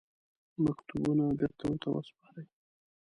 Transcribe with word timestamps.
مکتوبونه 0.63 1.25
بېرته 1.39 1.63
ورته 1.67 1.87
وسپاري. 1.89 2.45